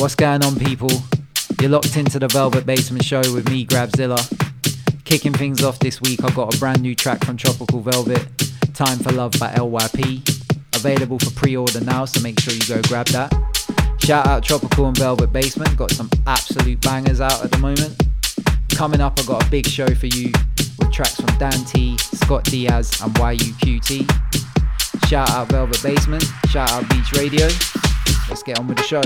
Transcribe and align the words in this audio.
What's 0.00 0.14
going 0.14 0.42
on, 0.42 0.58
people? 0.58 0.88
You're 1.60 1.68
locked 1.68 1.98
into 1.98 2.18
the 2.18 2.26
Velvet 2.28 2.64
Basement 2.64 3.04
Show 3.04 3.20
with 3.34 3.50
me, 3.50 3.66
Grabzilla. 3.66 4.16
Kicking 5.04 5.34
things 5.34 5.62
off 5.62 5.78
this 5.78 6.00
week, 6.00 6.24
I've 6.24 6.34
got 6.34 6.54
a 6.54 6.58
brand 6.58 6.80
new 6.80 6.94
track 6.94 7.22
from 7.22 7.36
Tropical 7.36 7.82
Velvet, 7.82 8.26
Time 8.72 8.98
for 9.00 9.12
Love 9.12 9.32
by 9.38 9.52
LYP. 9.52 10.26
Available 10.74 11.18
for 11.18 11.30
pre 11.32 11.54
order 11.54 11.82
now, 11.82 12.06
so 12.06 12.22
make 12.22 12.40
sure 12.40 12.54
you 12.54 12.66
go 12.66 12.80
grab 12.88 13.08
that. 13.08 13.30
Shout 13.98 14.26
out 14.26 14.42
Tropical 14.42 14.86
and 14.86 14.96
Velvet 14.96 15.34
Basement, 15.34 15.76
got 15.76 15.90
some 15.90 16.08
absolute 16.26 16.80
bangers 16.80 17.20
out 17.20 17.44
at 17.44 17.50
the 17.50 17.58
moment. 17.58 17.94
Coming 18.70 19.02
up, 19.02 19.20
I've 19.20 19.26
got 19.26 19.46
a 19.46 19.50
big 19.50 19.66
show 19.66 19.94
for 19.94 20.06
you 20.06 20.32
with 20.78 20.90
tracks 20.90 21.16
from 21.16 21.36
Dan 21.36 21.62
T, 21.66 21.98
Scott 21.98 22.44
Diaz, 22.44 22.98
and 23.02 23.12
YUQT. 23.16 24.10
Shout 25.08 25.28
out 25.28 25.50
Velvet 25.50 25.82
Basement, 25.82 26.24
shout 26.48 26.72
out 26.72 26.88
Beach 26.88 27.12
Radio. 27.12 27.48
Let's 28.30 28.42
get 28.42 28.58
on 28.58 28.66
with 28.66 28.78
the 28.78 28.84
show. 28.84 29.02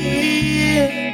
yeah. 0.00 1.11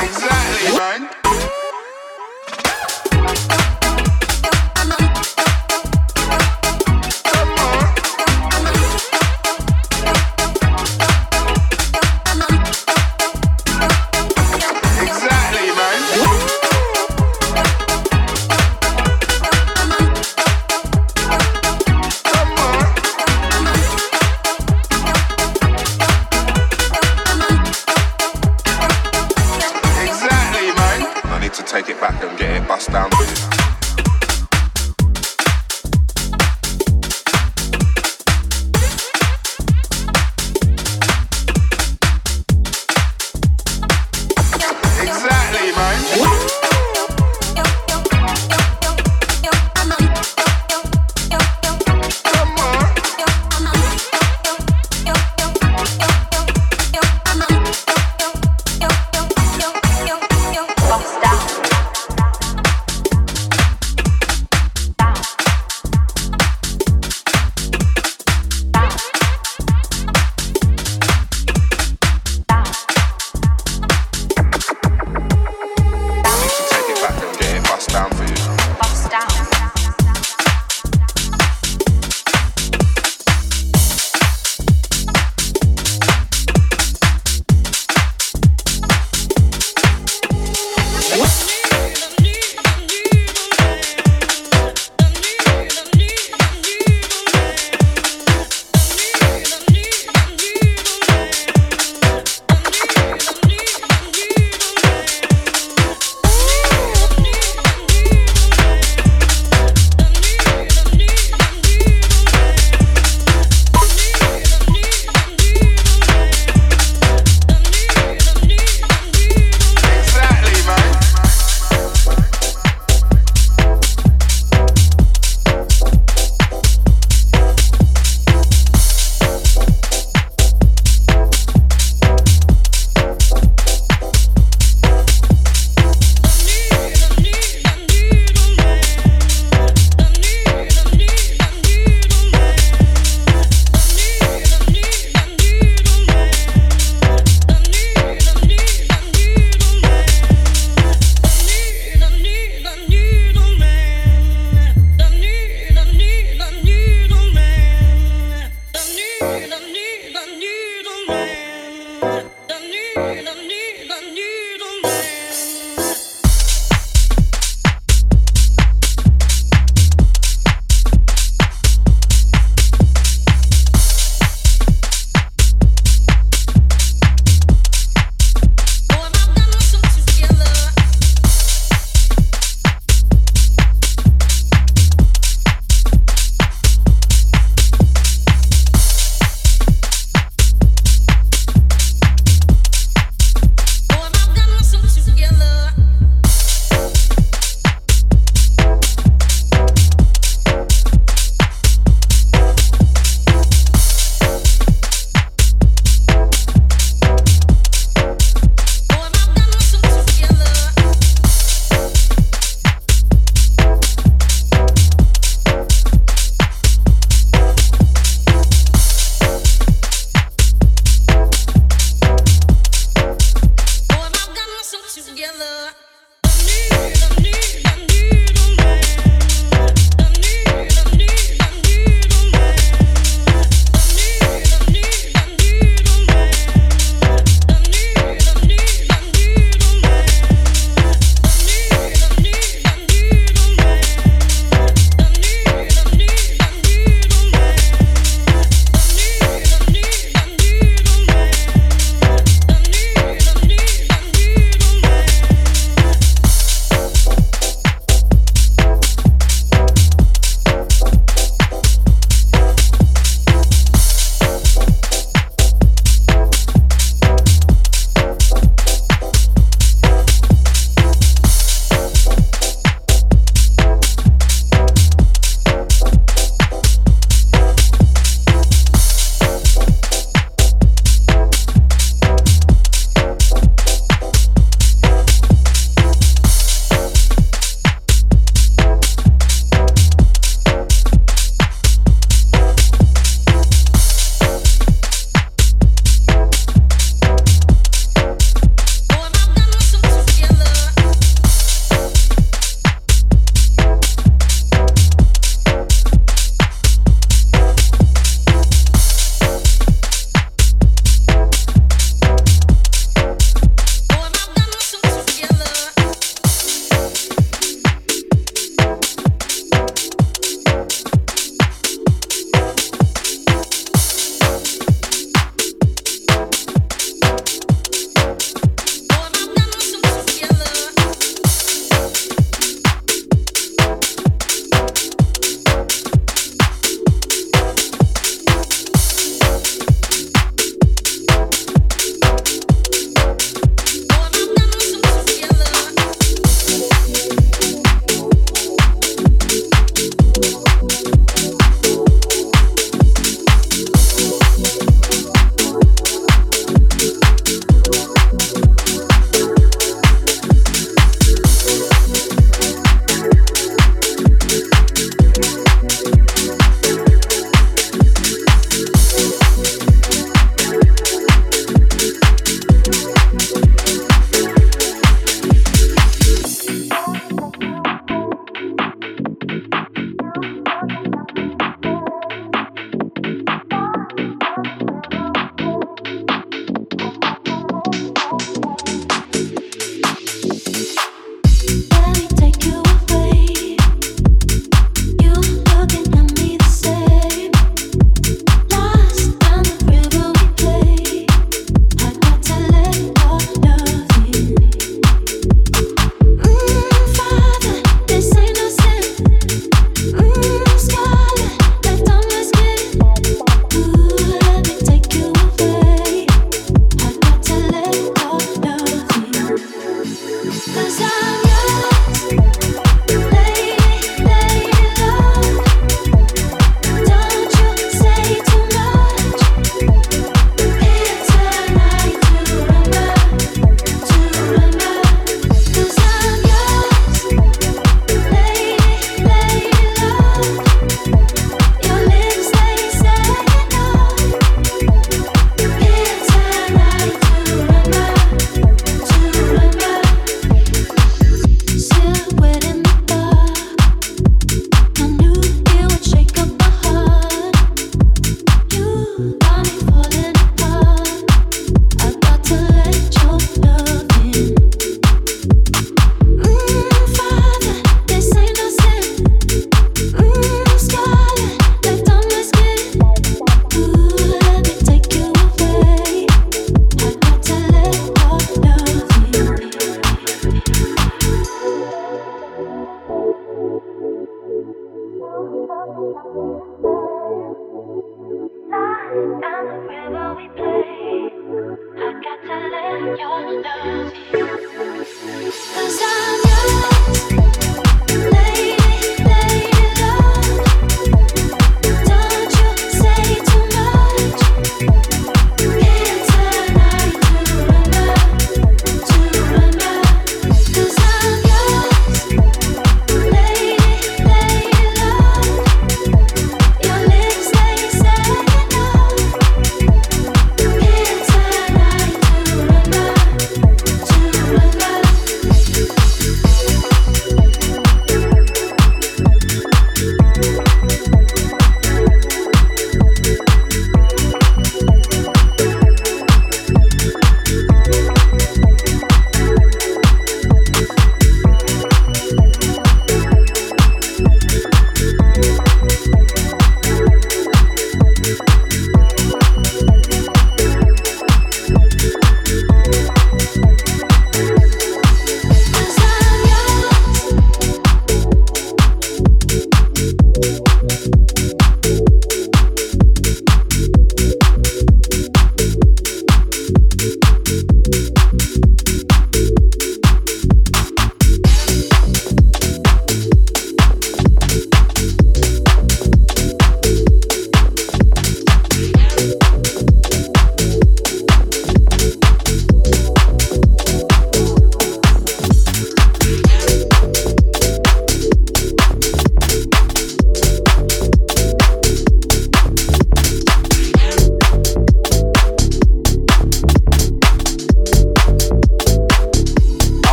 Exactly, 0.00 0.78
man. 0.78 1.27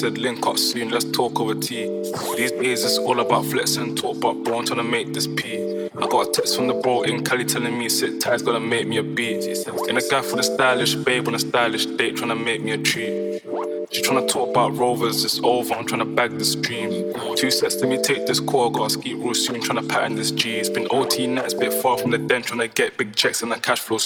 Said 0.00 0.16
link 0.16 0.46
up 0.46 0.56
soon, 0.56 0.88
let's 0.88 1.04
talk 1.04 1.38
over 1.40 1.54
tea. 1.54 1.84
These 2.34 2.52
days 2.52 2.84
it's 2.84 2.96
all 2.96 3.20
about 3.20 3.44
flex 3.44 3.76
and 3.76 3.98
talk, 3.98 4.18
but 4.18 4.32
bro, 4.44 4.60
I'm 4.60 4.64
trying 4.64 4.78
to 4.78 4.82
make 4.82 5.12
this 5.12 5.26
P. 5.26 5.90
I 5.94 6.06
got 6.08 6.28
a 6.28 6.30
text 6.32 6.56
from 6.56 6.68
the 6.68 6.74
bro 6.74 7.02
in 7.02 7.22
Cali 7.22 7.44
telling 7.44 7.78
me 7.78 7.90
sit 7.90 8.18
tight's 8.18 8.42
gonna 8.42 8.60
make 8.60 8.88
me 8.88 8.96
a 8.96 9.02
beat. 9.02 9.44
And 9.88 9.98
a 9.98 10.02
guy 10.10 10.22
for 10.22 10.36
the 10.36 10.42
stylish 10.42 10.94
babe 10.94 11.28
on 11.28 11.34
a 11.34 11.38
stylish 11.38 11.84
date 11.84 12.16
trying 12.16 12.30
to 12.30 12.34
make 12.34 12.62
me 12.62 12.70
a 12.70 12.78
treat. 12.78 13.42
She 13.92 14.00
trying 14.00 14.26
to 14.26 14.32
talk 14.32 14.48
about 14.48 14.74
rovers, 14.74 15.22
it's 15.22 15.38
over, 15.42 15.74
I'm 15.74 15.84
trying 15.84 15.98
to 15.98 16.06
bag 16.06 16.38
this 16.38 16.54
dream. 16.54 17.12
Two 17.36 17.50
sets, 17.50 17.76
let 17.80 17.90
me 17.90 18.00
take 18.00 18.26
this 18.26 18.40
call, 18.40 18.70
got 18.70 18.86
a 18.86 18.90
ski 18.90 19.12
real 19.12 19.34
soon, 19.34 19.60
trying 19.60 19.82
to 19.82 19.86
pattern 19.86 20.14
this 20.14 20.30
G. 20.30 20.56
It's 20.56 20.70
been 20.70 20.88
OT 20.90 21.26
nights, 21.26 21.52
bit 21.52 21.74
far 21.74 21.98
from 21.98 22.10
the 22.10 22.18
den, 22.18 22.40
trying 22.40 22.60
to 22.60 22.68
get 22.68 22.96
big 22.96 23.14
checks 23.14 23.42
and 23.42 23.52
a 23.52 23.60
cash 23.60 23.80
flow. 23.80 23.98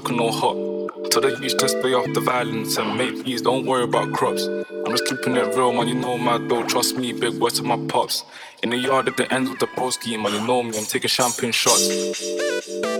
Looking 0.00 0.18
all 0.18 0.32
hot. 0.32 1.10
Tell 1.10 1.20
the 1.20 1.38
youth 1.42 1.58
to 1.58 1.68
stay 1.68 1.92
off 1.92 2.10
the 2.14 2.20
violence 2.20 2.78
and 2.78 2.96
make 2.96 3.22
peace, 3.22 3.42
don't 3.42 3.66
worry 3.66 3.84
about 3.84 4.14
crops. 4.14 4.46
I'm 4.46 4.92
just 4.92 5.04
keeping 5.06 5.36
it 5.36 5.54
real, 5.54 5.74
man, 5.74 5.88
you 5.88 5.94
know 5.94 6.16
my 6.16 6.38
dough, 6.38 6.64
trust 6.66 6.96
me, 6.96 7.12
big 7.12 7.34
words 7.34 7.58
to 7.58 7.64
my 7.64 7.76
pops. 7.86 8.24
In 8.62 8.70
the 8.70 8.78
yard 8.78 9.08
at 9.08 9.18
the 9.18 9.30
end 9.30 9.48
of 9.48 9.58
the 9.58 9.66
pro 9.66 9.90
scheme, 9.90 10.22
man, 10.22 10.32
you 10.32 10.46
know 10.46 10.62
me, 10.62 10.78
I'm 10.78 10.84
taking 10.84 11.08
champagne 11.08 11.52
shots. 11.52 12.99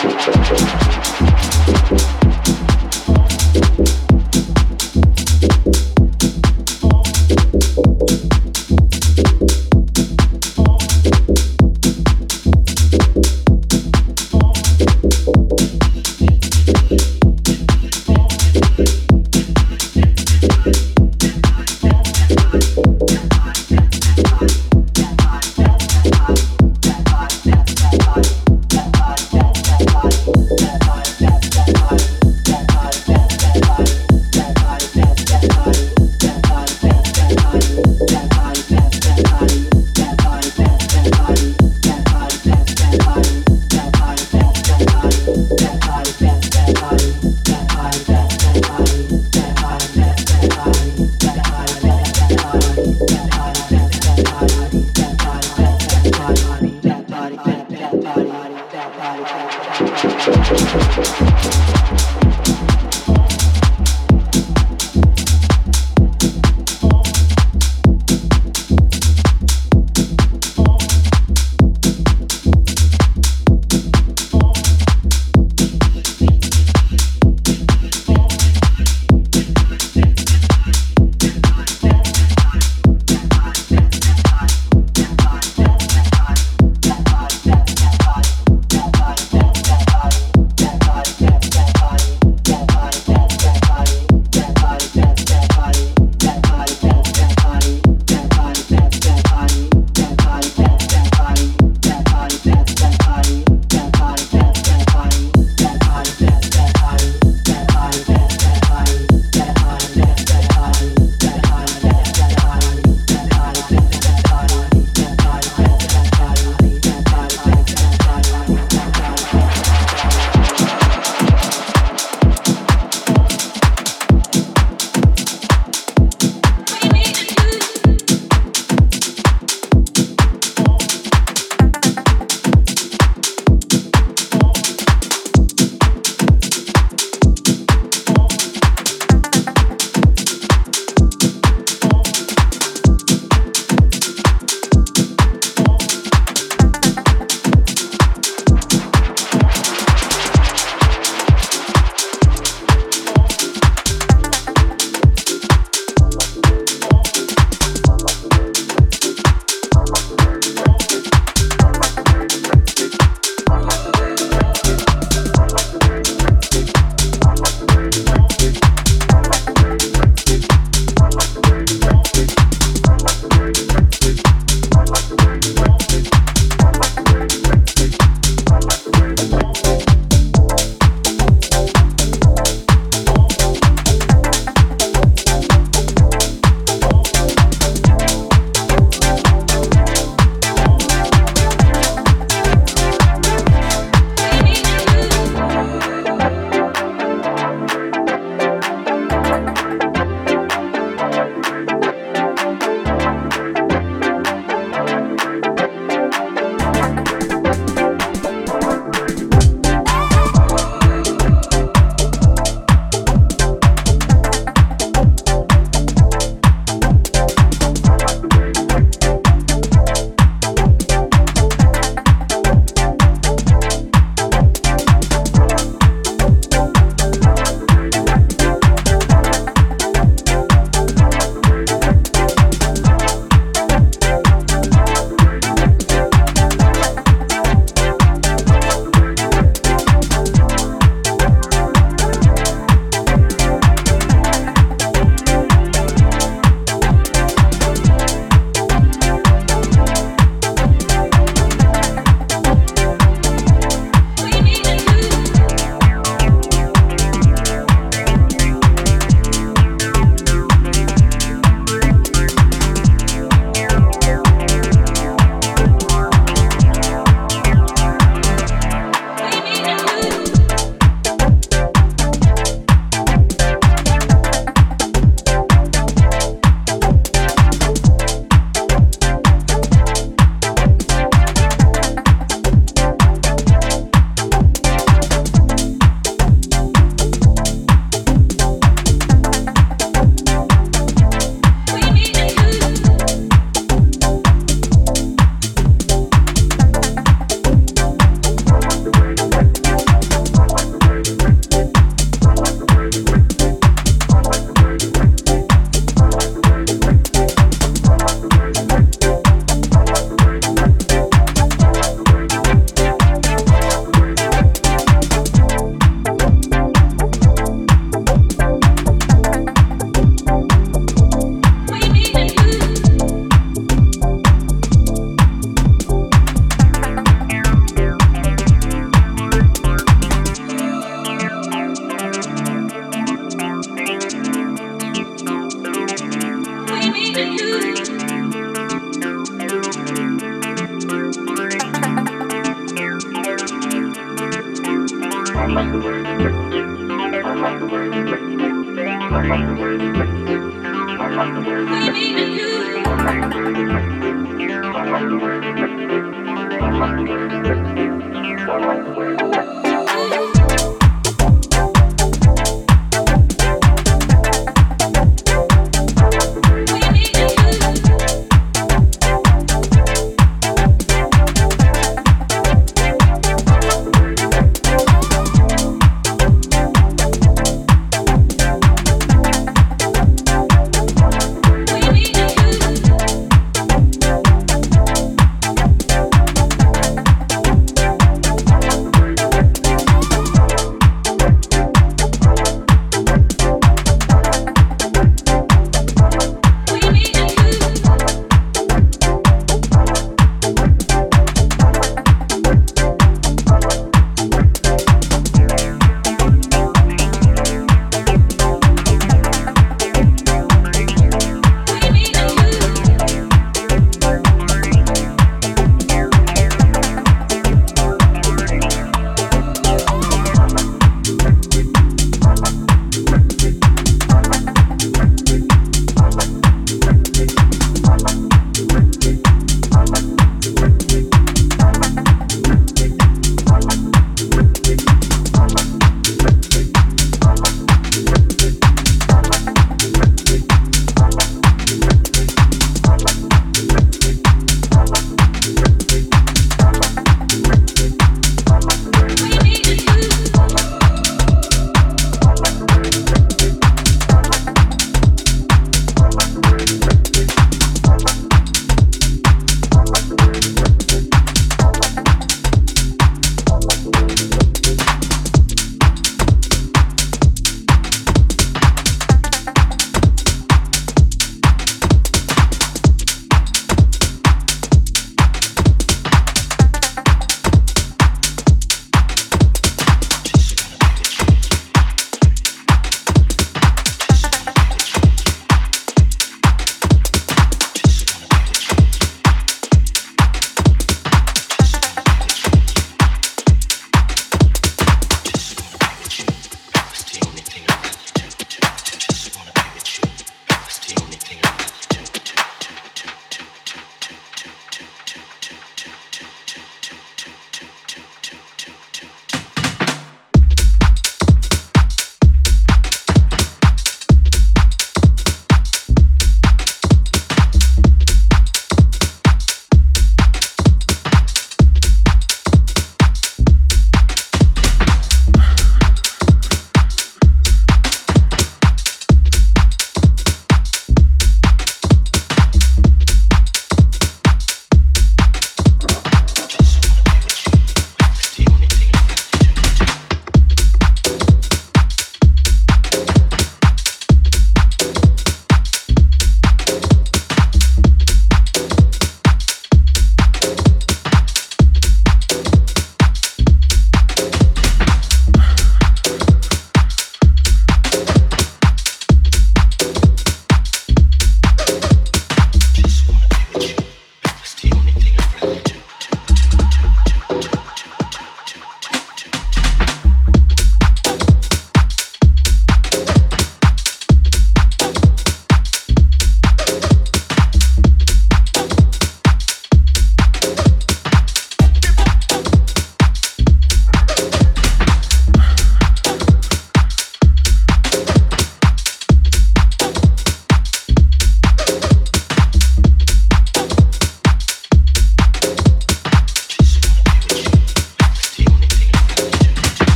Thank 0.00 0.72
you. 0.72 0.77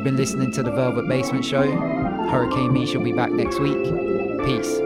You've 0.00 0.06
been 0.06 0.16
listening 0.16 0.50
to 0.52 0.62
the 0.62 0.70
Velvet 0.70 1.06
Basement 1.08 1.44
Show. 1.44 1.70
Hurricane 2.30 2.72
Me 2.72 2.86
shall 2.86 3.02
be 3.02 3.12
back 3.12 3.32
next 3.32 3.60
week. 3.60 3.84
Peace. 4.46 4.80